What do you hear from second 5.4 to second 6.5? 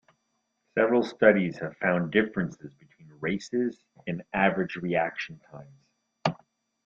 times.